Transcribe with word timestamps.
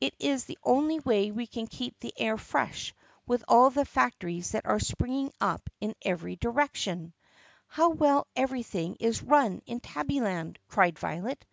It 0.00 0.14
is 0.18 0.46
the 0.46 0.56
only 0.64 1.00
way 1.00 1.30
we 1.30 1.46
can 1.46 1.66
keep 1.66 2.00
the 2.00 2.14
air 2.18 2.38
fresh 2.38 2.94
with 3.26 3.44
all 3.46 3.68
the 3.68 3.84
factories 3.84 4.52
that 4.52 4.64
are 4.64 4.80
springing 4.80 5.30
up 5.38 5.68
in 5.82 5.94
every 6.00 6.36
di 6.36 6.48
rection." 6.48 7.12
"How 7.66 7.90
well 7.90 8.26
everything 8.34 8.96
is 9.00 9.22
run 9.22 9.60
in 9.66 9.80
Tabbyland!" 9.80 10.56
cried 10.66 10.98
Violet. 10.98 11.44